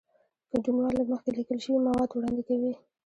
[0.51, 2.73] ګډونوال له مخکې لیکل شوي مواد وړاندې کوي.